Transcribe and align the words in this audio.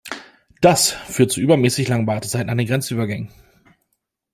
Das 0.61 0.89
führt 0.93 1.31
zu 1.31 1.39
übermäßig 1.41 1.87
langen 1.87 2.07
Wartezeiten 2.07 2.49
an 2.49 2.57
den 2.57 2.65
Grenzübergängen. 2.65 3.29